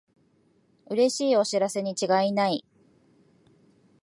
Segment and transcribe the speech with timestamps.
[0.89, 2.65] うれしいお知らせにちがいない